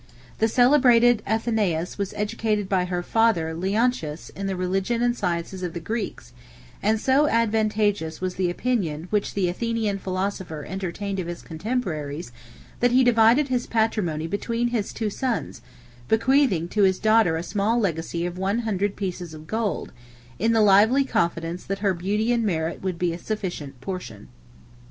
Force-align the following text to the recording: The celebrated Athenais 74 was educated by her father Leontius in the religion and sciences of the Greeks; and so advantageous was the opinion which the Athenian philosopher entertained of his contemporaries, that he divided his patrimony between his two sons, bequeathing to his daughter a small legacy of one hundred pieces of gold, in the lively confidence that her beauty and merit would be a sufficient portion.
The 0.39 0.47
celebrated 0.47 1.21
Athenais 1.27 1.89
74 1.91 1.95
was 1.99 2.13
educated 2.15 2.67
by 2.67 2.85
her 2.85 3.03
father 3.03 3.53
Leontius 3.53 4.29
in 4.31 4.47
the 4.47 4.55
religion 4.55 4.99
and 5.03 5.15
sciences 5.15 5.61
of 5.61 5.73
the 5.75 5.79
Greeks; 5.79 6.33
and 6.81 6.99
so 6.99 7.27
advantageous 7.27 8.19
was 8.19 8.33
the 8.33 8.49
opinion 8.49 9.05
which 9.11 9.35
the 9.35 9.47
Athenian 9.47 9.99
philosopher 9.99 10.65
entertained 10.67 11.19
of 11.19 11.27
his 11.27 11.43
contemporaries, 11.43 12.31
that 12.79 12.89
he 12.89 13.03
divided 13.03 13.49
his 13.49 13.67
patrimony 13.67 14.25
between 14.25 14.69
his 14.69 14.91
two 14.91 15.11
sons, 15.11 15.61
bequeathing 16.07 16.67
to 16.69 16.81
his 16.81 16.97
daughter 16.97 17.37
a 17.37 17.43
small 17.43 17.79
legacy 17.79 18.25
of 18.25 18.39
one 18.39 18.61
hundred 18.65 18.95
pieces 18.95 19.35
of 19.35 19.45
gold, 19.45 19.91
in 20.39 20.51
the 20.51 20.61
lively 20.61 21.03
confidence 21.03 21.63
that 21.63 21.77
her 21.85 21.93
beauty 21.93 22.31
and 22.33 22.43
merit 22.43 22.81
would 22.81 22.97
be 22.97 23.13
a 23.13 23.19
sufficient 23.19 23.79
portion. 23.81 24.29